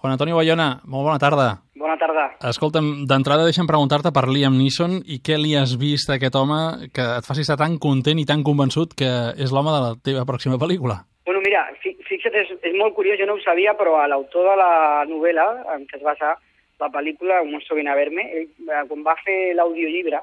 Juan 0.00 0.14
Antonio 0.14 0.36
Bayona, 0.36 0.80
molt 0.88 1.04
bona 1.04 1.18
tarda. 1.20 1.46
Bona 1.76 1.98
tarda. 2.00 2.22
Escolta'm, 2.48 2.86
d'entrada 3.08 3.44
deixa'm 3.44 3.66
preguntar-te 3.68 4.08
per 4.16 4.22
Liam 4.32 4.54
Neeson 4.56 4.94
i 5.04 5.18
què 5.20 5.36
li 5.36 5.52
has 5.60 5.74
vist 5.76 6.08
a 6.08 6.14
aquest 6.16 6.38
home 6.40 6.88
que 6.96 7.04
et 7.18 7.26
faci 7.28 7.44
estar 7.44 7.58
tan 7.60 7.76
content 7.76 8.16
i 8.16 8.24
tan 8.24 8.40
convençut 8.46 8.94
que 8.96 9.10
és 9.36 9.52
l'home 9.52 9.74
de 9.74 9.82
la 9.84 9.90
teva 10.00 10.24
pròxima 10.24 10.56
pel·lícula. 10.62 11.02
Bueno, 11.28 11.42
mira, 11.44 11.66
fixa't, 11.84 12.32
és, 12.32 12.54
és 12.64 12.78
molt 12.80 12.96
curiós, 12.96 13.20
jo 13.20 13.28
no 13.28 13.36
ho 13.36 13.44
sabia, 13.44 13.76
però 13.76 13.98
a 14.00 14.08
l'autor 14.08 14.48
de 14.48 14.56
la 14.56 14.72
novel·la 15.10 15.46
en 15.76 15.84
què 15.90 16.00
es 16.00 16.06
basa 16.06 16.32
la 16.80 16.88
pel·lícula, 16.88 17.42
Un 17.44 17.52
monstruo 17.52 17.76
viene 17.76 17.92
a 17.92 18.00
verme, 18.00 18.24
ell, 18.40 18.48
eh, 18.72 18.84
quan 18.88 19.04
va 19.04 19.20
fer 19.20 19.52
l'audiollibre, 19.52 20.22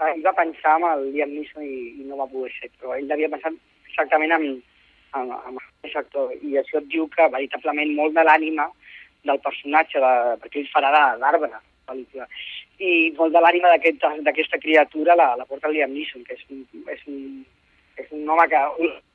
eh, 0.00 0.08
ell 0.14 0.24
va 0.24 0.32
pensar 0.40 0.78
en 0.80 0.88
el 0.88 1.10
Liam 1.12 1.36
Neeson 1.36 1.68
i, 1.68 2.00
i 2.00 2.08
no 2.08 2.16
va 2.16 2.32
poder 2.32 2.48
ser, 2.56 2.72
però 2.80 2.96
ell 2.96 3.12
havia 3.12 3.28
pensat 3.28 3.60
exactament 3.90 4.32
en, 4.38 4.48
en, 5.20 5.36
en 5.36 5.60
aquest 5.60 6.00
actor, 6.00 6.32
i 6.40 6.56
això 6.56 6.80
et 6.80 6.88
diu 6.88 7.04
que 7.12 7.28
veritablement 7.36 7.92
molt 8.00 8.16
de 8.16 8.24
l'ànima 8.24 8.72
del 9.28 9.40
personatge, 9.44 10.00
de, 10.02 10.12
perquè 10.42 10.62
ell 10.62 10.70
farà 10.72 10.92
d'arbre, 11.20 11.50
la 11.50 11.60
pel·lícula. 11.88 12.28
I 12.82 13.12
molt 13.18 13.34
de 13.34 13.42
l'ànima 13.42 13.70
d'aquesta 13.72 14.12
aquest, 14.32 14.56
criatura 14.62 15.16
la, 15.18 15.32
la 15.38 15.46
porta 15.46 15.68
el 15.70 15.76
Liam 15.76 15.92
Neeson, 15.94 16.24
que 16.26 16.38
és 16.38 16.46
un, 16.50 16.64
és 16.90 17.04
un, 17.10 17.20
és 18.02 18.08
un 18.16 18.28
home 18.28 18.48
que 18.50 18.62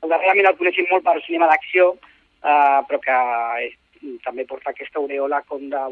darrerament 0.06 0.50
el 0.52 0.56
coneixem 0.60 0.88
molt 0.92 1.04
per 1.04 1.18
cinema 1.26 1.50
d'acció, 1.50 1.90
uh, 1.94 2.80
però 2.88 3.00
que 3.04 3.18
és, 3.66 3.76
també 4.24 4.46
porta 4.46 4.72
aquesta 4.72 5.00
aureola 5.00 5.42
com 5.48 5.64
de, 5.72 5.84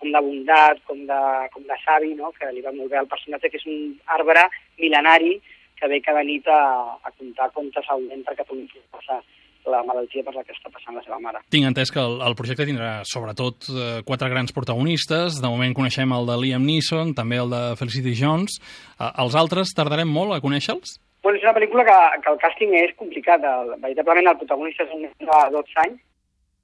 com 0.00 0.12
de 0.12 0.22
bondat, 0.26 0.82
com 0.88 1.06
de, 1.08 1.20
com 1.54 1.64
de 1.68 1.78
savi, 1.84 2.14
no? 2.18 2.32
que 2.36 2.50
li 2.52 2.64
va 2.64 2.74
molt 2.76 2.92
bé 2.92 3.00
al 3.00 3.10
personatge, 3.10 3.50
que 3.50 3.60
és 3.60 3.66
un 3.66 3.96
arbre 4.18 4.46
mil·lenari 4.80 5.38
que 5.80 5.88
ve 5.88 6.00
cada 6.04 6.22
nit 6.26 6.46
a, 6.52 6.60
a 7.00 7.12
contar 7.16 7.50
contes 7.56 7.86
a 7.88 7.96
un 7.96 8.10
enter 8.12 8.36
que 8.36 8.44
pugui 8.44 8.68
passar 8.92 9.22
la 9.68 9.82
malaltia 9.86 10.24
per 10.24 10.34
la 10.34 10.44
que 10.46 10.54
està 10.54 10.70
passant 10.72 10.96
la 10.96 11.02
seva 11.04 11.18
mare. 11.22 11.42
Tinc 11.52 11.68
entès 11.68 11.92
que 11.92 12.00
el, 12.00 12.18
el 12.24 12.36
projecte 12.38 12.66
tindrà 12.68 13.00
sobretot 13.08 13.68
eh, 13.72 14.00
quatre 14.06 14.30
grans 14.32 14.54
protagonistes. 14.56 15.40
De 15.42 15.52
moment 15.52 15.74
coneixem 15.76 16.12
el 16.16 16.28
de 16.30 16.38
Liam 16.40 16.64
Neeson, 16.66 17.14
també 17.18 17.40
el 17.42 17.52
de 17.52 17.62
Felicity 17.80 18.16
Jones. 18.18 18.58
Eh, 18.96 19.10
els 19.10 19.36
altres 19.36 19.74
tardarem 19.76 20.10
molt 20.10 20.36
a 20.36 20.40
conèixer-los? 20.44 20.98
Bueno, 21.22 21.36
és 21.36 21.44
una 21.44 21.56
pel·lícula 21.56 21.84
que, 21.84 21.98
que 22.24 22.32
el 22.32 22.38
càsting 22.40 22.76
és 22.80 22.94
complicat. 22.96 23.44
El, 23.44 23.74
veritablement 23.82 24.32
el 24.32 24.38
protagonista 24.40 24.86
és 24.86 24.94
un 24.96 25.04
nen 25.04 25.16
de 25.20 25.40
12 25.56 25.80
anys, 25.84 26.00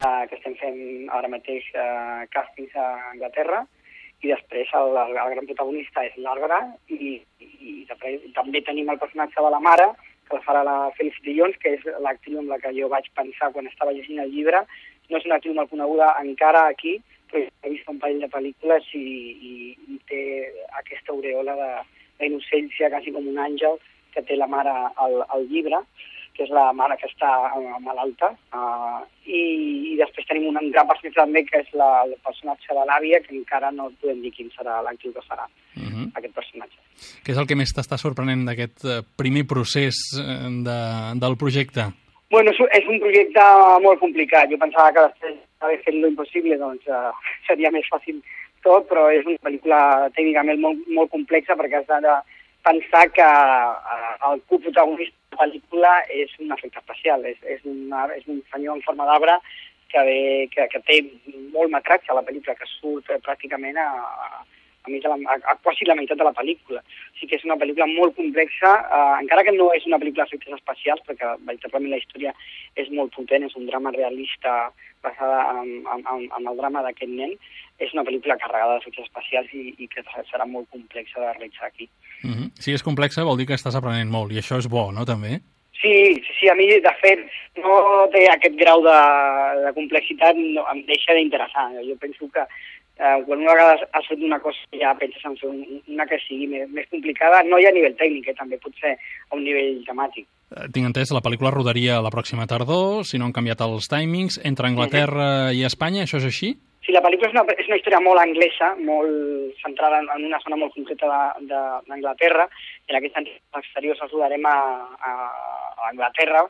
eh, 0.01 0.23
que 0.31 0.39
estem 0.39 0.57
fent 0.63 0.79
ara 1.19 1.33
mateix 1.33 1.67
eh, 1.75 2.23
càstings 2.33 2.77
a 2.81 2.87
Anglaterra, 3.13 3.65
i 4.25 4.33
després 4.33 4.71
el, 4.79 4.97
el, 4.97 5.17
el 5.21 5.33
gran 5.35 5.49
protagonista 5.51 6.05
és 6.09 6.17
l'Arbre, 6.25 6.63
i, 6.89 7.19
i, 7.45 7.49
i 7.61 7.73
després 7.89 8.25
també 8.37 8.65
tenim 8.65 8.89
el 8.89 9.01
personatge 9.03 9.45
de 9.45 9.53
la 9.53 9.61
mare, 9.61 9.91
que 10.31 10.41
farà 10.45 10.63
la 10.67 10.77
Felicity 10.99 11.37
Jones, 11.39 11.59
que 11.63 11.77
és 11.77 11.85
l'actriu 12.05 12.41
amb 12.41 12.53
la 12.53 12.59
que 12.63 12.73
jo 12.77 12.91
vaig 12.93 13.09
pensar 13.19 13.53
quan 13.55 13.69
estava 13.71 13.95
llegint 13.95 14.23
el 14.23 14.33
llibre. 14.35 14.65
No 15.11 15.21
és 15.21 15.29
una 15.29 15.39
actriu 15.39 15.55
molt 15.55 15.71
coneguda 15.71 16.15
encara 16.23 16.67
aquí, 16.71 16.97
però 17.31 17.45
he 17.45 17.73
vist 17.75 17.89
un 17.91 18.01
parell 18.03 18.23
de 18.25 18.31
pel·lícules 18.33 18.91
i, 18.99 19.07
i, 19.51 19.55
i 19.95 20.01
té 20.11 20.23
aquesta 20.83 21.15
aureola 21.15 21.55
d'innocència, 22.19 22.91
quasi 22.91 23.15
com 23.15 23.31
un 23.31 23.39
àngel, 23.43 23.79
que 24.15 24.25
té 24.27 24.37
la 24.37 24.49
mare 24.51 24.73
al, 24.97 25.23
al 25.29 25.49
llibre 25.51 25.83
que 26.37 26.45
és 26.45 26.53
la 26.53 26.67
mare 26.77 26.99
que 27.01 27.09
està 27.09 27.31
uh, 27.57 27.79
malalta, 27.81 28.29
uh, 28.53 29.01
i, 29.25 29.41
i 29.93 29.97
després 29.97 30.29
tenim 30.29 30.51
un 30.51 30.71
gran 30.75 30.89
personatge 30.91 31.17
també, 31.17 31.43
que 31.49 31.63
és 31.65 31.71
la, 31.81 31.89
el 32.05 32.13
personatge 32.27 32.77
de 32.77 32.85
l'àvia, 32.91 33.23
que 33.25 33.33
encara 33.39 33.73
no 33.73 33.89
podem 34.03 34.21
dir 34.25 34.35
quin 34.37 34.53
serà 34.53 34.83
l'actiu 34.85 35.17
que 35.17 35.25
farà 35.25 35.49
mhm. 35.49 35.86
-huh. 35.97 36.11
aquest 36.15 36.35
personatge. 36.35 36.79
Què 37.25 37.33
és 37.33 37.39
el 37.39 37.47
que 37.47 37.59
més 37.59 37.73
t'està 37.75 37.99
sorprenent 38.01 38.45
d'aquest 38.47 38.85
uh, 38.85 39.03
primer 39.17 39.45
procés 39.47 39.97
uh, 40.17 40.49
de, 40.69 40.79
del 41.23 41.37
projecte? 41.37 41.91
Bueno, 42.31 42.51
és, 42.51 42.59
és 42.81 42.89
un 42.91 42.99
projecte 43.01 43.43
molt 43.83 44.01
complicat. 44.01 44.51
Jo 44.51 44.59
pensava 44.59 44.93
que 44.93 45.05
després 45.09 45.37
d'haver 45.61 45.83
fet 45.85 45.95
lo 45.95 46.09
impossible 46.09 46.59
doncs, 46.59 46.87
uh, 46.89 47.13
seria 47.49 47.71
més 47.71 47.87
fàcil 47.93 48.23
tot, 48.67 48.89
però 48.89 49.11
és 49.15 49.27
una 49.27 49.43
pel·lícula 49.47 49.81
tècnicament 50.17 50.61
molt, 50.61 50.89
molt 50.97 51.13
complexa 51.13 51.57
perquè 51.59 51.83
has 51.83 52.03
de 52.09 52.17
pensar 52.67 53.05
que 53.15 53.27
uh, 53.27 54.33
el 54.33 54.43
coprotagonista 54.51 55.15
de 55.15 55.37
la 55.37 55.45
pel·lícula 55.45 55.93
és 56.11 56.35
un 56.43 56.53
efecte 56.57 56.83
especial, 56.83 57.25
és, 57.31 57.39
és, 57.45 57.63
una, 57.65 58.09
és 58.17 58.27
un 58.27 58.43
senyor 58.51 58.77
en 58.77 58.83
forma 58.83 59.07
d'arbre 59.07 59.39
que, 59.89 60.03
ve, 60.09 60.19
que, 60.53 60.67
que 60.73 60.83
té 60.89 60.99
molt 61.55 61.71
metratge 61.73 62.11
a 62.11 62.19
la 62.19 62.25
pel·lícula, 62.27 62.57
que 62.59 62.69
surt 62.77 63.11
eh, 63.11 63.21
pràcticament 63.23 63.79
a, 63.79 63.89
a, 64.27 64.45
mig 64.93 65.03
de 65.03 65.11
la, 65.13 65.19
a, 65.33 65.37
a 65.53 65.57
quasi 65.63 65.87
la 65.89 65.97
meitat 65.99 66.19
de 66.19 66.27
la 66.27 66.35
pel·lícula. 66.37 66.83
Sigui 67.17 67.31
que 67.31 67.41
és 67.41 67.47
una 67.49 67.59
pel·lícula 67.61 67.89
molt 67.91 68.17
complexa, 68.17 68.73
eh, 68.87 69.13
encara 69.23 69.45
que 69.47 69.55
no 69.57 69.71
és 69.77 69.87
una 69.89 70.01
pel·lícula 70.03 70.27
d'efectes 70.27 70.59
especials, 70.59 71.05
perquè 71.09 71.35
veritablement 71.49 71.93
la 71.93 72.01
història 72.03 72.35
és 72.77 72.91
molt 72.91 73.15
potent, 73.17 73.47
és 73.47 73.57
un 73.57 73.67
drama 73.71 73.95
realista 73.97 74.57
basada 75.03 75.43
en, 75.61 75.71
en, 75.87 76.05
en, 76.15 76.29
en 76.39 76.51
el 76.53 76.57
drama 76.61 76.83
d'aquest 76.87 77.13
nen, 77.13 77.37
és 77.79 77.93
una 77.93 78.05
pel·lícula 78.07 78.39
carregada 78.41 78.79
d'efectes 78.79 79.09
especials 79.09 79.53
i, 79.53 79.75
i 79.79 79.91
que 79.93 80.05
serà 80.31 80.47
molt 80.49 80.71
complexa 80.73 81.21
de 81.21 81.33
realitzar 81.35 81.69
aquí. 81.69 81.89
Mm 82.23 82.33
-hmm. 82.33 82.49
Si 82.63 82.73
és 82.73 82.83
complexa 82.83 83.25
vol 83.25 83.37
dir 83.37 83.47
que 83.47 83.59
estàs 83.59 83.77
aprenent 83.77 84.11
molt, 84.11 84.33
i 84.33 84.39
això 84.39 84.59
és 84.59 84.69
bo, 84.69 84.91
no, 84.93 85.05
també? 85.05 85.41
Sí, 85.81 86.15
sí, 86.25 86.33
sí 86.41 86.49
a 86.49 86.55
mi, 86.55 86.67
de 86.67 86.95
fet, 87.03 87.21
no 87.61 88.09
té 88.13 88.25
aquest 88.33 88.57
grau 88.57 88.81
de, 88.83 88.99
de 89.65 89.73
complexitat, 89.77 90.37
no, 90.37 90.65
em 90.73 90.81
deixa 90.89 91.15
d'interessar. 91.15 91.67
Jo 91.85 91.97
penso 92.01 92.29
que 92.33 92.45
eh, 92.99 93.23
quan 93.27 93.43
una 93.43 93.55
vegada 93.55 93.89
has 93.93 94.09
fet 94.09 94.23
una 94.23 94.39
cosa 94.41 94.81
ja 94.81 94.95
penses 94.99 95.25
en 95.25 95.37
fer 95.41 95.51
una 95.51 96.07
que 96.09 96.19
sigui 96.25 96.49
més, 96.51 96.69
més 96.73 96.89
complicada, 96.93 97.43
no 97.47 97.59
hi 97.61 97.67
ha 97.67 97.73
a 97.73 97.77
nivell 97.77 97.97
tècnic, 97.99 98.31
eh, 98.31 98.39
també 98.39 98.61
pot 98.63 98.75
ser 98.81 98.97
a 98.97 99.37
un 99.37 99.45
nivell 99.45 99.83
temàtic. 99.89 100.27
Eh, 100.55 100.69
tinc 100.75 100.89
entès, 100.89 101.13
la 101.15 101.25
pel·lícula 101.25 101.53
rodaria 101.55 102.01
la 102.05 102.13
pròxima 102.15 102.49
tardor, 102.51 103.05
si 103.05 103.19
no 103.19 103.29
han 103.29 103.37
canviat 103.37 103.67
els 103.67 103.91
timings, 103.93 104.41
entre 104.45 104.71
Anglaterra 104.71 105.53
i 105.53 105.67
Espanya, 105.69 106.07
això 106.07 106.23
és 106.23 106.31
així? 106.31 106.55
Sí, 106.87 106.93
la 106.95 107.03
pel·lícula 107.03 107.27
és 107.27 107.35
una, 107.35 107.43
és 107.59 107.67
una 107.67 107.77
història 107.81 107.99
molt 107.99 108.23
anglesa, 108.23 108.69
molt 108.79 109.57
centrada 109.59 109.99
en, 109.99 110.07
en 110.15 110.29
una 110.29 110.39
zona 110.45 110.59
molt 110.61 110.77
concreta 110.77 111.09
d'Anglaterra, 111.51 112.47
en 112.87 112.99
aquest 112.99 113.19
sentit 113.19 113.59
exteriors 113.59 114.05
els 114.07 114.15
rodarem 114.15 114.47
a, 114.47 114.55
a, 114.95 115.15
a 115.75 115.89
Anglaterra, 115.91 116.45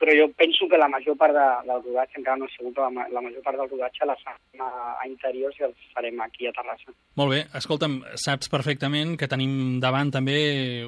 però 0.00 0.14
jo 0.18 0.26
penso 0.36 0.66
que 0.70 0.78
la 0.80 0.88
major 0.90 1.16
part 1.16 1.34
de, 1.36 1.46
del 1.68 1.82
rodatge, 1.84 2.18
encara 2.18 2.38
no 2.40 2.48
és 2.48 2.56
segur, 2.58 2.72
però 2.74 2.88
la, 2.90 3.06
la 3.14 3.22
major 3.24 3.44
part 3.46 3.60
del 3.60 3.70
rodatge 3.70 4.08
la 4.08 4.16
farem 4.22 4.64
a, 4.64 4.70
a 4.98 5.06
interiors 5.08 5.60
i 5.60 5.66
els 5.68 5.86
farem 5.94 6.18
aquí 6.24 6.48
a 6.50 6.54
Terrassa. 6.56 6.94
Molt 7.20 7.34
bé, 7.34 7.40
escolta'm, 7.60 8.00
saps 8.20 8.50
perfectament 8.52 9.14
que 9.20 9.30
tenim 9.30 9.78
davant 9.82 10.10
també 10.14 10.36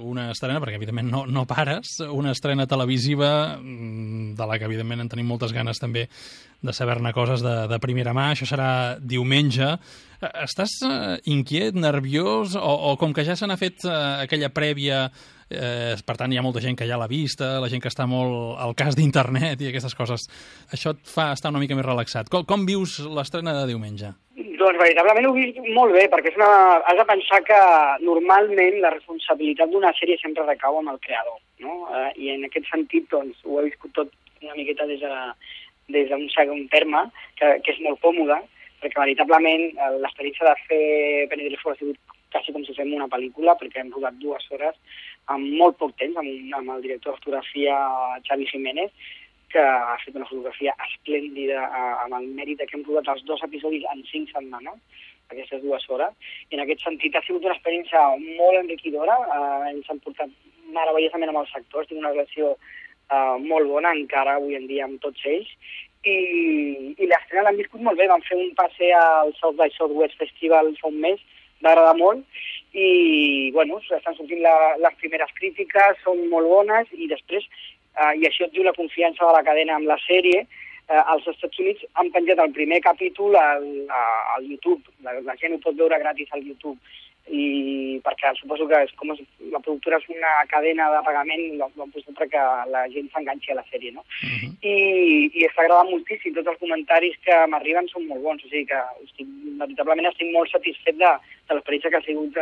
una 0.00 0.30
estrena, 0.34 0.58
perquè 0.62 0.80
evidentment 0.80 1.12
no, 1.12 1.22
no 1.30 1.46
pares, 1.48 1.96
una 2.10 2.34
estrena 2.34 2.66
televisiva 2.66 3.30
mm, 3.60 4.34
de 4.38 4.50
la 4.50 4.58
que 4.58 4.68
evidentment 4.68 5.06
en 5.06 5.12
tenim 5.14 5.30
moltes 5.30 5.54
ganes 5.54 5.80
també 5.82 6.08
de 6.66 6.74
saber-ne 6.74 7.12
coses 7.14 7.44
de, 7.44 7.54
de 7.70 7.78
primera 7.82 8.14
mà. 8.16 8.30
Això 8.32 8.48
serà 8.48 8.70
diumenge. 8.98 9.76
Eh, 10.20 10.32
estàs 10.44 10.78
uh, 10.86 11.14
inquiet, 11.30 11.76
nerviós, 11.78 12.56
o, 12.58 12.74
o 12.90 12.96
com 13.00 13.14
que 13.14 13.24
ja 13.26 13.36
se 13.38 13.46
n'ha 13.46 13.58
fet 13.60 13.86
uh, 13.86 14.24
aquella 14.24 14.50
prèvia, 14.54 15.06
eh, 15.50 15.94
per 16.06 16.16
tant 16.18 16.32
hi 16.32 16.38
ha 16.38 16.44
molta 16.44 16.62
gent 16.62 16.76
que 16.78 16.86
ja 16.88 16.98
l'ha 16.98 17.08
vista, 17.10 17.56
la 17.62 17.70
gent 17.72 17.82
que 17.82 17.90
està 17.92 18.06
molt 18.10 18.58
al 18.62 18.74
cas 18.78 18.96
d'internet 18.98 19.62
i 19.62 19.70
aquestes 19.70 19.94
coses, 19.98 20.28
això 20.72 20.94
et 20.94 21.02
fa 21.06 21.30
estar 21.34 21.52
una 21.52 21.62
mica 21.62 21.78
més 21.78 21.86
relaxat. 21.86 22.30
Com, 22.32 22.46
com 22.48 22.66
vius 22.68 22.98
l'estrena 23.06 23.54
de 23.60 23.66
diumenge? 23.70 24.12
Doncs 24.36 24.80
veritablement 24.80 25.28
ho 25.28 25.34
visc 25.36 25.60
molt 25.76 25.94
bé, 25.94 26.06
perquè 26.12 26.32
és 26.32 26.38
una... 26.40 26.50
has 26.88 26.98
de 26.98 27.06
pensar 27.08 27.42
que 27.46 27.60
normalment 28.02 28.80
la 28.82 28.94
responsabilitat 28.96 29.70
d'una 29.70 29.92
sèrie 29.98 30.18
sempre 30.22 30.46
recau 30.48 30.80
amb 30.80 30.94
el 30.94 31.00
creador, 31.04 31.38
no? 31.62 31.84
Eh, 31.92 32.10
I 32.24 32.34
en 32.34 32.48
aquest 32.48 32.66
sentit, 32.72 33.06
doncs, 33.12 33.38
ho 33.44 33.60
he 33.60 33.68
viscut 33.68 33.94
tot 33.94 34.12
una 34.42 34.56
miqueta 34.58 34.88
des 34.90 35.00
de, 35.00 35.14
des 35.94 36.10
d'un 36.10 36.26
segon 36.34 36.66
terme, 36.72 37.06
que, 37.38 37.56
que 37.62 37.76
és 37.76 37.80
molt 37.84 38.02
còmode, 38.02 38.40
perquè 38.82 39.00
veritablement 39.00 39.68
eh, 39.70 39.94
l'experiència 40.02 40.50
de 40.50 40.56
fer 40.66 40.82
ha 41.76 41.78
sigut 41.78 42.15
quasi 42.36 42.52
com 42.52 42.64
si 42.68 42.76
fem 42.76 42.92
una 42.94 43.08
pel·lícula, 43.12 43.56
perquè 43.60 43.82
hem 43.82 43.92
rodat 43.94 44.18
dues 44.20 44.48
hores 44.52 44.76
en 45.32 45.46
molt 45.58 45.78
poc 45.80 45.96
temps, 45.98 46.16
amb, 46.20 46.28
un, 46.28 46.52
amb 46.60 46.76
el 46.76 46.84
director 46.84 47.14
de 47.14 47.22
fotografia 47.22 47.76
Xavi 48.28 48.46
Jiménez, 48.52 48.92
que 49.50 49.62
ha 49.62 49.96
fet 50.04 50.14
una 50.18 50.28
fotografia 50.28 50.74
esplèndida 50.84 51.64
eh, 51.64 51.92
amb 52.04 52.18
el 52.18 52.28
mèrit 52.36 52.62
que 52.62 52.76
hem 52.76 52.84
rodat 52.86 53.14
els 53.14 53.24
dos 53.30 53.42
episodis 53.46 53.86
en 53.92 54.02
cinc 54.10 54.32
setmanes, 54.34 55.04
aquestes 55.30 55.62
dues 55.62 55.86
hores, 55.90 56.14
i 56.50 56.58
en 56.58 56.62
aquest 56.62 56.84
sentit 56.84 57.16
ha 57.16 57.22
sigut 57.26 57.46
una 57.46 57.56
experiència 57.56 58.02
molt 58.38 58.60
enriquidora, 58.60 59.16
eh, 59.36 59.72
ens 59.72 59.88
han 59.90 60.02
portat 60.04 60.34
meravellosament 60.74 61.32
amb 61.32 61.42
els 61.42 61.54
sectors, 61.54 61.88
tinc 61.88 62.02
una 62.02 62.12
relació 62.12 62.52
uh, 62.56 63.36
molt 63.42 63.68
bona 63.70 63.92
encara 63.94 64.36
avui 64.36 64.56
en 64.58 64.66
dia 64.70 64.86
amb 64.86 65.00
tots 65.02 65.22
ells. 65.30 65.50
I, 66.06 66.16
i 66.94 67.06
l'estrena 67.06 67.46
l'han 67.46 67.58
viscut 67.58 67.82
molt 67.82 67.98
bé, 67.98 68.06
van 68.10 68.22
fer 68.26 68.38
un 68.38 68.52
passe 68.58 68.90
al 68.98 69.32
South 69.40 69.58
by 69.58 69.70
Southwest 69.74 70.18
Festival 70.20 70.72
fa 70.80 70.90
un 70.90 71.00
mes, 71.06 71.22
va 71.64 71.72
agradar 71.72 71.96
molt 71.98 72.24
i 72.76 73.50
bueno, 73.54 73.80
estan 73.80 74.16
sortint 74.18 74.42
la, 74.44 74.54
les 74.82 74.94
primeres 75.00 75.32
crítiques, 75.38 75.96
són 76.04 76.26
molt 76.32 76.48
bones 76.50 76.90
i 76.92 77.08
després, 77.08 77.46
uh, 77.96 78.12
i 78.12 78.26
això 78.28 78.46
et 78.46 78.52
diu 78.52 78.66
la 78.66 78.76
confiança 78.76 79.24
de 79.24 79.32
la 79.32 79.44
cadena 79.46 79.78
amb 79.78 79.88
la 79.88 79.96
sèrie, 80.04 80.42
uh, 80.44 81.02
als 81.14 81.28
Estats 81.32 81.62
Units 81.62 81.86
han 81.96 82.12
penjat 82.12 82.42
el 82.44 82.52
primer 82.58 82.82
capítol 82.84 83.38
al, 83.40 83.64
al 84.36 84.44
YouTube, 84.44 84.82
la, 85.06 85.16
la 85.24 85.38
gent 85.40 85.56
ho 85.56 85.62
pot 85.64 85.78
veure 85.80 86.02
gratis 86.04 86.28
al 86.36 86.44
YouTube 86.44 86.76
i 87.28 88.00
perquè 88.04 88.30
suposo 88.38 88.66
que 88.70 88.78
és 88.86 88.92
com 89.00 89.10
és, 89.14 89.20
la 89.50 89.58
productora 89.58 89.98
és 89.98 90.08
una 90.14 90.32
cadena 90.50 90.88
de 90.94 91.00
pagament 91.06 91.44
l'han 91.58 91.92
posat 91.94 92.14
perquè 92.18 92.42
la 92.70 92.84
gent 92.92 93.08
s'enganxi 93.12 93.52
a 93.52 93.58
la 93.58 93.64
sèrie, 93.70 93.92
no? 93.92 94.04
Uh 94.22 94.34
-huh. 94.34 94.50
I, 94.62 94.74
i 95.34 95.46
està 95.46 95.64
agradant 95.64 95.90
moltíssim, 95.90 96.34
tots 96.34 96.48
els 96.48 96.60
comentaris 96.62 97.16
que 97.24 97.36
m'arriben 97.46 97.88
són 97.88 98.06
molt 98.06 98.22
bons, 98.22 98.44
o 98.44 98.48
sigui 98.48 98.66
que 98.66 98.80
estic, 99.04 99.26
veritablement 99.58 100.06
estic 100.06 100.32
molt 100.32 100.50
satisfet 100.50 100.96
de, 100.96 101.12
de 101.48 101.54
l'experiència 101.54 101.90
que 101.90 101.96
ha 101.96 102.08
sigut 102.08 102.34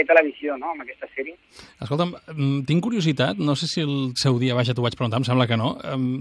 uh, 0.00 0.04
fer 0.04 0.08
televisió, 0.08 0.56
no?, 0.58 0.72
amb 0.72 0.84
aquesta 0.84 1.08
sèrie. 1.14 1.36
Escolta'm, 1.80 2.14
mm, 2.34 2.64
tinc 2.68 2.82
curiositat, 2.84 3.38
no 3.38 3.54
sé 3.56 3.68
si 3.68 3.84
el 3.84 4.12
seu 4.16 4.38
dia, 4.40 4.54
vaja, 4.54 4.74
t'ho 4.74 4.84
vaig 4.84 4.96
preguntar, 4.96 5.20
em 5.20 5.26
sembla 5.28 5.46
que 5.46 5.58
no, 5.60 5.74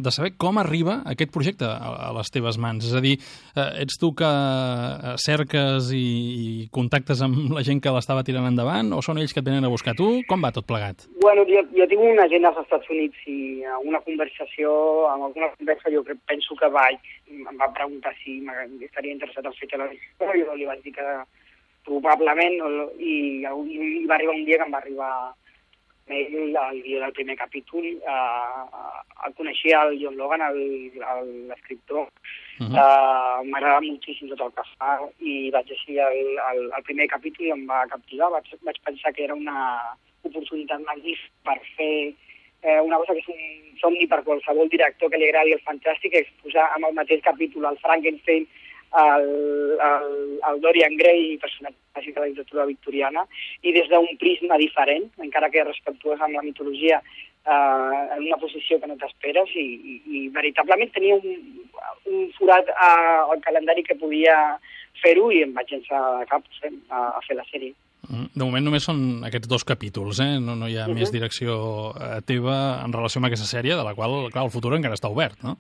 de 0.04 0.12
saber 0.12 0.34
com 0.38 0.58
arriba 0.60 1.02
aquest 1.06 1.32
projecte 1.32 1.68
a 1.68 2.12
les 2.16 2.32
teves 2.34 2.58
mans. 2.58 2.86
És 2.86 2.96
a 2.96 3.02
dir, 3.04 3.18
eh, 3.56 3.84
ets 3.84 4.00
tu 4.00 4.12
que 4.14 4.28
eh, 4.28 5.16
cerques 5.18 5.92
i, 5.96 6.06
i 6.44 6.68
contactes 6.72 7.22
amb 7.22 7.54
la 7.56 7.64
gent 7.64 7.82
que 7.82 7.94
l'estava 7.94 8.24
tirant 8.24 8.48
endavant, 8.50 8.94
o 8.94 9.02
són 9.06 9.20
ells 9.20 9.34
que 9.34 9.44
et 9.44 9.50
venen 9.50 9.66
a 9.66 9.74
buscar 9.74 9.96
tu? 9.96 10.10
Com 10.30 10.44
va 10.44 10.54
tot 10.56 10.68
plegat? 10.68 11.08
Bueno, 11.22 11.46
jo, 11.50 11.64
jo 11.76 11.88
tinc 11.90 12.02
una 12.04 12.28
gent 12.32 12.48
als 12.50 12.62
Estats 12.64 12.90
Units 12.90 13.28
i 13.28 13.40
una 13.86 14.02
conversació, 14.06 14.72
amb 15.14 15.30
alguna 15.30 15.52
conversa 15.58 15.94
jo 15.94 16.04
penso 16.28 16.56
que 16.60 16.72
vaig, 16.74 17.00
em 17.30 17.58
va 17.60 17.70
preguntar 17.76 18.14
si 18.24 18.42
estaria 18.86 19.14
interessat 19.14 19.46
en 19.46 19.56
fer 19.60 19.70
televisió, 19.72 20.34
jo 20.34 20.58
li 20.58 20.68
vaig 20.68 20.82
dir 20.84 20.96
que 20.98 21.06
probablement, 21.88 22.58
i, 23.00 23.14
i 23.44 24.06
va 24.10 24.16
arribar 24.18 24.36
un 24.36 24.46
dia 24.46 24.58
que 24.58 24.68
em 24.68 24.74
va 24.74 24.82
arribar 24.84 25.14
mail 26.10 26.58
el 26.58 26.82
dia 26.84 27.00
del 27.02 27.14
primer 27.14 27.38
capítol, 27.38 27.86
eh, 27.86 28.64
el 29.26 29.34
coneixia 29.38 29.84
el 29.84 30.00
John 30.02 30.18
Logan, 30.18 30.42
l'escriptor, 31.50 32.08
uh 32.08 32.66
-huh. 32.66 32.76
eh, 32.82 33.50
m'agrada 33.50 33.82
moltíssim 33.82 34.30
tot 34.30 34.42
el 34.42 34.52
que 34.58 34.64
fa 34.78 34.92
i 35.20 35.52
vaig 35.52 35.68
llegir 35.70 36.00
el, 36.00 36.20
el, 36.50 36.60
el 36.78 36.84
primer 36.84 37.08
capítol 37.08 37.46
i 37.46 37.52
em 37.52 37.64
va 37.68 37.88
captivar, 37.94 38.32
vaig, 38.32 38.48
vaig 38.62 38.78
pensar 38.86 39.14
que 39.14 39.24
era 39.24 39.36
una 39.36 39.60
oportunitat 40.24 40.82
magnífica 40.82 41.34
per 41.44 41.60
fer 41.78 42.14
eh, 42.62 42.82
una 42.82 42.98
cosa 42.98 43.14
que 43.14 43.20
és 43.20 43.30
un 43.30 43.78
somni 43.82 44.08
per 44.08 44.24
qualsevol 44.24 44.70
director 44.70 45.10
que 45.10 45.18
li 45.18 45.30
agradi 45.30 45.54
el 45.54 45.68
fantàstic, 45.70 46.14
és 46.14 46.28
posar 46.44 46.66
amb 46.76 46.86
el 46.88 46.94
mateix 46.94 47.22
capítol 47.22 47.66
el 47.66 47.78
Frankenstein 47.78 48.48
el, 48.98 49.78
el, 49.80 50.40
el 50.50 50.62
Dorian 50.62 50.98
Gray, 50.98 51.38
personatge 51.38 52.14
de 52.14 52.20
la 52.20 52.28
literatura 52.28 52.66
victoriana, 52.66 53.26
i 53.62 53.74
des 53.76 53.90
d'un 53.92 54.08
prisma 54.22 54.58
diferent, 54.62 55.10
encara 55.22 55.52
que 55.54 55.66
respectuós 55.68 56.22
amb 56.22 56.38
la 56.38 56.46
mitologia, 56.46 57.02
eh, 57.46 58.16
en 58.16 58.26
una 58.26 58.40
posició 58.42 58.80
que 58.80 58.90
no 58.90 58.98
t'esperes, 58.98 59.52
i, 59.56 59.68
i, 59.76 60.00
i 60.20 60.24
veritablement 60.36 60.94
tenia 60.96 61.20
un, 61.20 61.68
un 62.10 62.32
forat 62.38 62.72
eh, 62.72 63.20
al 63.30 63.44
calendari 63.46 63.86
que 63.86 64.00
podia 64.00 64.36
fer-ho 65.04 65.30
i 65.32 65.44
em 65.46 65.54
vaig 65.56 65.70
llançar 65.72 66.02
de 66.20 66.26
cap 66.32 66.50
a, 66.90 67.06
a 67.20 67.22
fer 67.28 67.38
la 67.38 67.48
sèrie. 67.52 67.76
Mm, 68.10 68.30
de 68.34 68.42
moment 68.42 68.66
només 68.66 68.86
són 68.88 69.26
aquests 69.28 69.50
dos 69.52 69.66
capítols, 69.68 70.22
eh? 70.24 70.40
no, 70.42 70.56
no 70.58 70.68
hi 70.68 70.78
ha 70.80 70.88
uh 70.88 70.90
-huh. 70.90 70.98
més 70.98 71.12
direcció 71.14 71.94
eh, 71.94 72.22
teva 72.26 72.82
en 72.84 72.94
relació 72.94 73.20
amb 73.20 73.28
aquesta 73.28 73.46
sèrie, 73.46 73.76
de 73.76 73.84
la 73.84 73.94
qual, 73.94 74.32
clar, 74.32 74.46
el 74.46 74.52
futur 74.52 74.74
encara 74.74 74.96
està 74.96 75.12
obert, 75.12 75.38
no? 75.44 75.58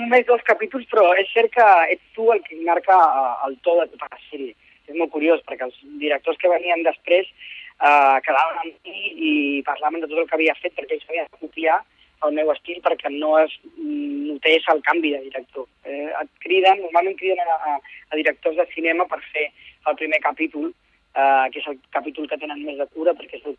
Només 0.00 0.26
dos 0.26 0.42
capítols, 0.48 0.86
però 0.90 1.10
és 1.20 1.30
cert 1.34 1.52
que 1.54 1.68
ets 1.94 2.04
tu 2.16 2.28
el 2.32 2.42
que 2.44 2.58
marca 2.66 2.96
eh, 2.96 3.32
el 3.48 3.56
to 3.66 3.78
de 3.80 3.88
tota 3.94 4.10
la 4.10 4.20
sèrie. 4.28 4.54
És 4.88 4.98
molt 4.98 5.12
curiós, 5.14 5.42
perquè 5.46 5.68
els 5.68 5.78
directors 6.02 6.38
que 6.40 6.50
venien 6.50 6.84
després 6.86 7.28
eh, 7.28 8.16
quedaven 8.26 8.62
amb 8.62 8.88
mi 8.88 9.12
i 9.28 9.32
parlaven 9.66 10.02
de 10.02 10.08
tot 10.10 10.22
el 10.22 10.30
que 10.30 10.38
havia 10.38 10.56
fet, 10.60 10.74
perquè 10.76 10.98
ells 10.98 11.08
havien 11.10 11.28
de 11.30 11.42
copiar 11.46 11.80
el 12.26 12.36
meu 12.36 12.52
estil 12.52 12.78
perquè 12.84 13.10
no 13.10 13.32
es 13.40 13.54
notés 13.74 14.66
el 14.70 14.82
canvi 14.86 15.12
de 15.14 15.22
director. 15.26 15.66
Eh, 15.84 16.10
et 16.20 16.30
criden, 16.44 16.82
normalment 16.84 17.18
criden 17.18 17.50
a, 17.50 17.76
a 17.76 18.18
directors 18.18 18.58
de 18.60 18.66
cinema 18.74 19.08
per 19.10 19.18
fer 19.32 19.48
el 19.90 19.98
primer 19.98 20.20
capítol, 20.22 20.70
eh, 21.16 21.46
que 21.52 21.62
és 21.62 21.68
el 21.72 21.80
capítol 21.90 22.28
que 22.30 22.38
tenen 22.38 22.62
més 22.66 22.78
de 22.78 22.86
cura 22.94 23.16
perquè 23.18 23.40
és 23.40 23.48
el 23.50 23.58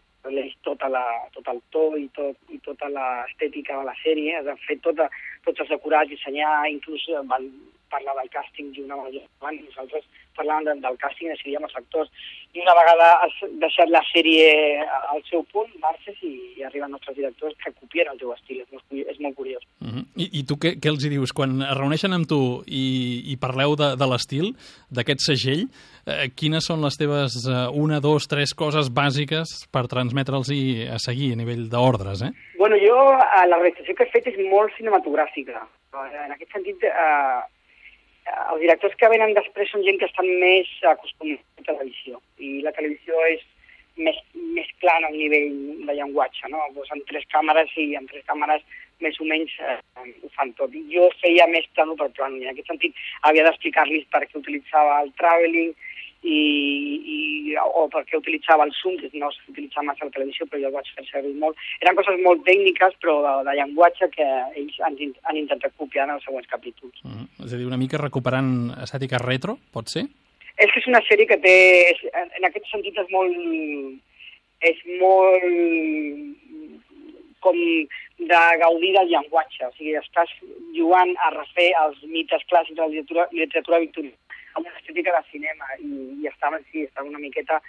tota 0.63 0.89
la, 0.89 1.03
tot 1.33 1.47
el 1.47 1.61
to 1.71 1.83
i, 1.97 2.07
tot, 2.15 2.37
i 2.49 2.59
tota 2.63 2.89
l'estètica 2.89 3.77
de 3.79 3.83
la 3.89 3.95
sèrie, 4.03 4.41
de 4.43 4.55
fer 4.67 4.77
tota, 4.81 5.09
tots 5.45 5.59
els 5.59 5.69
decorats, 5.69 6.09
dissenyar, 6.09 6.69
inclús 6.71 7.05
eh, 7.09 7.23
parlar 7.93 8.17
del 8.19 8.33
càsting 8.33 8.73
i 8.73 8.85
una 8.87 8.99
vegada 8.99 9.25
abans 9.41 9.63
nosaltres 9.69 10.09
parlàvem 10.37 10.65
del, 10.67 10.81
del 10.83 10.97
càsting 11.01 11.29
i 11.29 11.33
decidíem 11.33 11.65
els 11.67 11.75
actors. 11.77 12.09
I 12.53 12.61
una 12.63 12.75
vegada 12.77 13.09
has 13.25 13.35
deixat 13.61 13.91
la 13.93 14.01
sèrie 14.09 14.49
al 15.13 15.21
seu 15.29 15.43
punt, 15.53 15.69
marxes 15.81 16.17
i, 16.25 16.33
i 16.57 16.65
arriben 16.67 16.93
nostres 16.93 17.17
directors 17.17 17.55
que 17.61 17.73
copien 17.79 18.09
el 18.11 18.19
teu 18.21 18.33
estil. 18.33 18.61
És 18.63 18.69
molt, 18.73 19.09
és 19.13 19.19
molt 19.21 19.37
curiós. 19.37 19.63
Uh 19.81 19.93
-huh. 19.93 20.05
I, 20.15 20.29
I 20.39 20.43
tu 20.49 20.57
què, 20.61 20.75
què 20.81 20.89
els 20.89 21.05
hi 21.05 21.09
dius? 21.09 21.33
Quan 21.33 21.61
es 21.61 21.77
reuneixen 21.77 22.13
amb 22.13 22.27
tu 22.27 22.63
i, 22.67 22.85
i 23.33 23.37
parleu 23.37 23.75
de, 23.75 23.95
de 23.95 24.07
l'estil, 24.09 24.53
d'aquest 24.89 25.21
segell, 25.21 25.67
eh, 26.05 26.29
quines 26.35 26.65
són 26.65 26.81
les 26.81 26.97
teves 26.97 27.31
eh, 27.47 27.67
una, 27.73 27.99
dos, 27.99 28.27
tres 28.27 28.53
coses 28.53 28.89
bàsiques 28.89 29.67
per 29.71 29.87
transmetre'ls 29.87 30.49
a 30.95 30.99
seguir 30.99 31.33
a 31.33 31.35
nivell 31.35 31.69
d'ordres, 31.69 32.21
eh? 32.21 32.31
Bueno, 32.57 32.75
jo, 32.77 32.97
eh, 33.17 33.47
la 33.47 33.57
realització 33.57 33.95
que 33.95 34.03
he 34.03 34.13
fet 34.13 34.27
és 34.27 34.37
molt 34.49 34.71
cinematogràfica. 34.77 35.67
En 36.25 36.31
aquest 36.31 36.51
sentit, 36.51 36.83
eh, 36.83 37.41
els 38.25 38.61
directors 38.61 38.95
que 38.99 39.09
venen 39.11 39.35
després 39.35 39.71
són 39.71 39.83
gent 39.87 39.99
que 39.99 40.07
estan 40.09 40.29
més 40.41 40.69
acostumats 40.91 41.43
a 41.59 41.65
televisió 41.71 42.21
i 42.39 42.61
la 42.65 42.71
televisió 42.77 43.19
és 43.31 43.43
més, 43.97 44.17
més 44.55 44.69
plana 44.81 45.09
al 45.09 45.17
nivell 45.17 45.51
de 45.87 45.95
llenguatge, 45.97 46.47
no? 46.49 46.63
Pues 46.77 46.89
amb 46.95 47.05
tres 47.09 47.27
càmeres 47.33 47.73
i 47.77 47.91
amb 47.99 48.09
tres 48.09 48.23
càmeres 48.29 48.63
més 49.03 49.19
o 49.19 49.27
menys 49.27 49.53
eh, 49.59 49.77
ho 49.99 50.29
fan 50.37 50.53
tot. 50.59 50.73
Jo 50.93 51.09
feia 51.19 51.47
més 51.51 51.67
plano 51.75 51.97
per 51.99 52.09
plano 52.17 52.39
i 52.39 52.47
en 52.47 52.53
aquest 52.53 52.71
sentit 52.71 53.03
havia 53.27 53.45
d'explicar-los 53.47 54.07
per 54.13 54.23
què 54.25 54.39
utilitzava 54.39 55.01
el 55.03 55.11
traveling, 55.19 55.73
i, 56.23 56.39
i, 57.03 57.55
o 57.59 57.85
perquè 57.91 58.17
utilitzava 58.17 58.65
el 58.67 58.71
Zoom, 58.77 58.95
que 58.99 59.09
no 59.19 59.29
s'utilitza 59.35 59.83
massa 59.83 60.05
a 60.05 60.09
la 60.09 60.15
televisió, 60.15 60.47
però 60.47 60.61
jo 60.61 60.69
el 60.69 60.75
vaig 60.77 60.89
fer 60.95 61.05
servir 61.09 61.33
molt. 61.41 61.59
Eren 61.83 61.97
coses 61.99 62.19
molt 62.23 62.45
tècniques, 62.47 62.95
però 63.03 63.17
de, 63.25 63.33
de 63.49 63.55
llenguatge 63.59 64.09
que 64.15 64.27
ells 64.61 64.79
han, 64.87 64.97
han 65.29 65.39
intentat 65.41 65.75
copiar 65.79 66.07
en 66.07 66.15
els 66.15 66.27
següents 66.27 66.49
capítols. 66.51 67.03
Mm 67.03 67.11
-hmm. 67.11 67.45
És 67.45 67.53
a 67.53 67.57
dir, 67.57 67.67
una 67.67 67.81
mica 67.81 67.97
recuperant 67.97 68.71
estètica 68.83 69.19
retro, 69.19 69.57
pot 69.73 69.87
ser? 69.89 70.07
És 70.57 70.71
que 70.71 70.79
és 70.79 70.87
una 70.87 71.03
sèrie 71.09 71.27
que 71.27 71.37
té... 71.37 71.55
És, 71.91 71.99
en 72.37 72.45
aquest 72.45 72.65
sentit 72.71 72.97
és 72.97 73.09
molt... 73.09 73.35
És 74.63 74.79
molt 75.01 75.43
com 77.43 77.57
de 78.31 78.41
gaudir 78.59 78.93
del 78.95 79.09
llenguatge, 79.11 79.65
o 79.67 79.71
sigui, 79.75 79.97
estàs 79.99 80.29
jugant 80.77 81.11
a 81.19 81.29
refer 81.33 81.73
els 81.83 81.97
mites 82.07 82.45
clàssics 82.47 82.77
de 82.77 82.81
la 82.81 82.87
literatura, 82.87 83.27
literatura 83.31 83.79
victoriana 83.79 84.15
amb 84.53 84.67
una 84.67 84.77
estètica 84.79 85.15
de 85.15 85.23
cinema 85.31 85.71
i, 85.79 85.93
i 86.23 86.29
estava, 86.31 86.59
sí, 86.71 86.85
estava 86.87 87.09
una 87.09 87.21
miqueta 87.21 87.59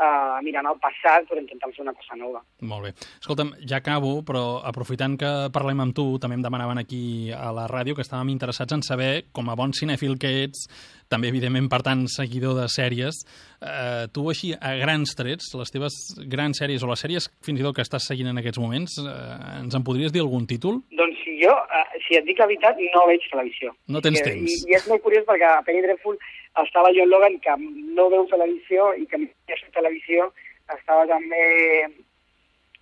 uh, 0.00 0.38
mirant 0.44 0.68
el 0.70 0.78
passat 0.82 1.28
per 1.28 1.38
intentar 1.40 1.70
fer 1.74 1.84
una 1.84 1.94
cosa 1.96 2.16
nova. 2.18 2.42
Molt 2.66 2.88
bé. 2.88 2.92
Escolta'm, 3.20 3.52
ja 3.68 3.80
acabo, 3.80 4.20
però 4.26 4.44
aprofitant 4.66 5.18
que 5.20 5.32
parlem 5.54 5.84
amb 5.84 5.96
tu, 5.96 6.06
també 6.22 6.38
em 6.38 6.46
demanaven 6.46 6.80
aquí 6.82 7.02
a 7.36 7.50
la 7.56 7.66
ràdio 7.70 7.96
que 7.96 8.06
estàvem 8.06 8.32
interessats 8.32 8.76
en 8.76 8.84
saber, 8.86 9.12
com 9.36 9.50
a 9.50 9.58
bon 9.58 9.74
cinèfil 9.76 10.16
que 10.20 10.32
ets, 10.46 10.66
també, 11.10 11.30
evidentment, 11.32 11.66
per 11.70 11.82
tant, 11.82 12.04
seguidor 12.10 12.54
de 12.60 12.68
sèries, 12.70 13.24
eh, 13.58 14.06
tu 14.14 14.28
així, 14.30 14.52
a 14.54 14.76
grans 14.78 15.16
trets, 15.18 15.50
les 15.58 15.74
teves 15.74 15.96
grans 16.30 16.60
sèries 16.62 16.84
o 16.86 16.90
les 16.90 17.02
sèries 17.02 17.26
fins 17.42 17.58
i 17.58 17.66
tot 17.66 17.74
que 17.76 17.82
estàs 17.82 18.06
seguint 18.06 18.30
en 18.30 18.38
aquests 18.38 18.62
moments, 18.62 18.94
eh, 19.02 19.16
ens 19.58 19.74
en 19.74 19.86
podries 19.86 20.14
dir 20.14 20.22
algun 20.22 20.46
títol? 20.46 20.84
Doncs 20.94 21.19
jo, 21.40 21.54
eh, 21.78 22.02
si 22.06 22.18
et 22.18 22.26
dic 22.28 22.38
la 22.40 22.48
veritat, 22.50 22.78
no 22.94 23.06
veig 23.08 23.24
televisió. 23.30 23.72
No 23.88 24.02
tens 24.04 24.20
I, 24.20 24.26
temps. 24.26 24.52
I, 24.52 24.70
I 24.70 24.78
és 24.78 24.86
molt 24.90 25.02
curiós 25.06 25.26
perquè 25.28 25.48
a 25.48 25.64
Penny 25.66 25.82
Dreadful 25.84 26.18
estava 26.64 26.92
John 26.96 27.10
Logan, 27.10 27.38
que 27.44 27.56
no 27.96 28.08
veu 28.12 28.28
televisió 28.30 28.92
i 28.98 29.06
que 29.10 29.20
més 29.24 29.66
televisió, 29.74 30.30
estava 30.74 31.06
també 31.10 31.44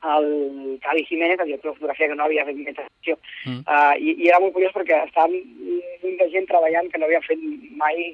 el 0.09 0.79
Cali 0.83 1.05
Jiménez, 1.05 1.41
el 1.41 1.47
director 1.47 1.73
de 1.73 1.79
fotografia, 1.79 2.09
que 2.09 2.15
no 2.15 2.25
havia 2.25 2.45
fet 2.47 2.59
televisió. 2.65 3.19
Mm. 3.47 3.63
Uh, 3.67 3.95
i, 3.99 4.15
I 4.25 4.29
era 4.31 4.41
molt 4.43 4.55
curiós 4.55 4.75
perquè 4.75 5.01
estava 5.05 5.33
un 5.33 6.19
de 6.21 6.29
gent 6.35 6.47
treballant 6.51 6.91
que 6.93 7.01
no 7.01 7.09
havia 7.09 7.23
fet 7.27 7.43
mai, 7.81 8.05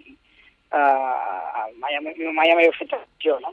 uh, 0.72 1.66
mai, 1.82 2.00
mai 2.32 2.54
havia 2.54 2.72
fet 2.78 2.90
televisió, 2.94 3.38
no? 3.44 3.52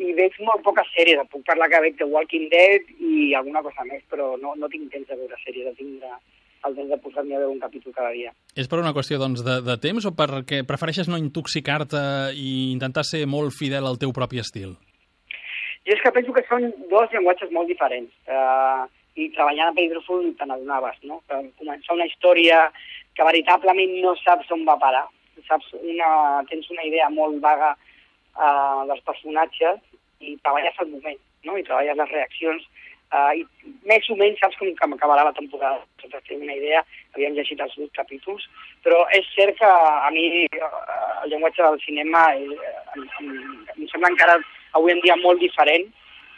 I 0.00 0.12
veig 0.16 0.36
molt 0.46 0.64
poques 0.64 0.88
sèries, 0.96 1.20
puc 1.32 1.44
parlar 1.48 1.68
que 1.70 1.80
veig 1.84 1.96
The 1.98 2.08
Walking 2.08 2.48
Dead 2.52 2.92
i 3.04 3.32
alguna 3.36 3.62
cosa 3.66 3.84
més, 3.88 4.02
però 4.10 4.32
no, 4.40 4.54
no 4.56 4.68
tinc 4.72 4.88
temps 4.92 5.08
de 5.10 5.18
veure 5.18 5.40
sèries, 5.44 5.68
de 5.68 5.76
tindre 5.76 6.12
el 6.68 6.76
temps 6.76 6.90
de 6.92 6.98
posar-me 7.00 7.36
a 7.36 7.40
veure 7.40 7.54
un 7.54 7.60
capítol 7.60 7.94
cada 7.96 8.10
dia. 8.12 8.32
És 8.56 8.68
per 8.68 8.80
una 8.82 8.92
qüestió 8.96 9.16
doncs, 9.20 9.42
de, 9.46 9.60
de 9.64 9.76
temps 9.80 10.04
o 10.04 10.12
perquè 10.16 10.60
prefereixes 10.68 11.08
no 11.08 11.20
intoxicar-te 11.20 12.02
i 12.36 12.50
intentar 12.74 13.04
ser 13.08 13.24
molt 13.26 13.56
fidel 13.56 13.88
al 13.88 14.00
teu 14.00 14.12
propi 14.16 14.42
estil? 14.42 14.74
Jo 15.88 15.96
és 15.96 16.02
que 16.04 16.12
penso 16.12 16.34
que 16.36 16.44
són 16.48 16.68
dos 16.90 17.12
llenguatges 17.14 17.52
molt 17.56 17.70
diferents. 17.72 18.12
Uh, 18.28 18.84
I 19.16 19.30
treballant 19.34 19.72
a 19.72 19.76
Pedroful 19.76 20.34
te 20.36 20.46
n'adonaves, 20.46 21.00
no? 21.08 21.22
Que 21.28 21.40
començar 21.62 21.96
una 21.96 22.08
història 22.08 22.66
que 23.16 23.26
veritablement 23.26 23.96
no 24.04 24.12
saps 24.20 24.52
on 24.54 24.66
va 24.68 24.76
parar. 24.80 25.06
Saps 25.48 25.72
una, 25.80 26.10
tens 26.50 26.68
una 26.70 26.84
idea 26.84 27.08
molt 27.10 27.40
vaga 27.42 27.72
uh, 28.36 28.86
dels 28.90 29.02
personatges 29.08 29.80
i 30.20 30.36
treballes 30.44 30.78
al 30.78 30.92
moment, 30.92 31.18
no? 31.48 31.56
I 31.56 31.66
treballes 31.66 31.98
les 31.98 32.14
reaccions 32.14 32.68
Uh, 33.10 33.32
I 33.34 33.42
més 33.90 34.06
o 34.06 34.14
menys 34.14 34.38
saps 34.38 34.54
com 34.60 34.92
acabarà 34.94 35.24
la 35.26 35.34
temporada. 35.34 35.82
Per 35.98 36.20
tenir 36.28 36.44
una 36.44 36.54
idea, 36.54 36.82
havíem 37.16 37.34
llegit 37.34 37.58
els 37.64 37.74
vuit 37.74 37.90
capítols, 37.96 38.44
però 38.86 39.00
és 39.16 39.26
cert 39.34 39.58
que 39.58 39.66
a 39.70 40.12
mi 40.14 40.46
uh, 40.46 40.68
el 41.24 41.32
llenguatge 41.32 41.64
del 41.64 41.80
cinema 41.82 42.22
eh, 42.38 42.46
em, 42.94 43.08
em, 43.18 43.34
em 43.74 43.90
sembla 43.90 44.12
encara 44.14 44.38
avui 44.78 44.94
en 44.94 45.02
dia 45.02 45.18
molt 45.24 45.42
diferent 45.42 45.90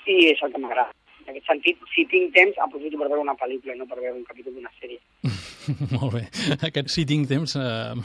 i 0.08 0.18
és 0.32 0.40
el 0.40 0.56
que 0.56 0.64
m'agrada. 0.64 0.96
En 1.26 1.34
aquest 1.34 1.52
sentit, 1.52 1.84
si 1.92 2.08
tinc 2.08 2.32
temps, 2.40 2.56
aprofito 2.64 2.96
per 2.96 3.12
veure 3.12 3.26
una 3.28 3.36
pel·lícula, 3.36 3.76
no 3.76 3.86
per 3.86 4.00
veure 4.00 4.16
un 4.16 4.26
capítol 4.32 4.56
d'una 4.56 4.72
sèrie. 4.80 5.00
molt 5.96 6.12
bé. 6.16 6.22
Aquest 6.68 6.92
si 6.92 7.06
tinc 7.08 7.28
temps 7.30 7.56
eh, 7.58 7.96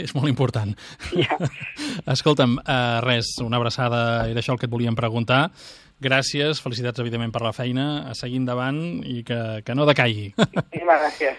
és 0.00 0.14
molt 0.16 0.30
important. 0.30 0.74
Ja. 1.16 1.38
Escolta'm, 2.14 2.58
eh, 2.60 3.00
res, 3.04 3.36
una 3.44 3.60
abraçada, 3.60 4.28
era 4.30 4.42
això 4.42 4.54
el 4.54 4.60
que 4.60 4.68
et 4.68 4.74
volíem 4.74 4.96
preguntar. 4.98 5.48
Gràcies, 6.04 6.58
felicitats, 6.60 7.00
evidentment, 7.00 7.32
per 7.32 7.40
la 7.44 7.52
feina, 7.54 7.86
a 8.10 8.14
seguir 8.18 8.40
endavant 8.42 8.78
i 9.08 9.22
que, 9.24 9.40
que 9.64 9.76
no 9.78 9.86
decaigui. 9.88 10.32
Moltíssimes 10.36 11.00
gràcies. 11.00 11.32